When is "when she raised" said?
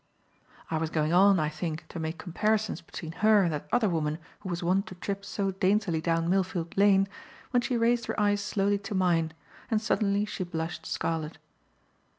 7.51-8.07